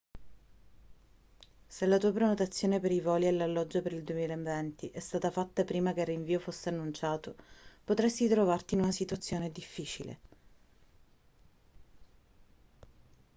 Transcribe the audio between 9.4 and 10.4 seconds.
difficile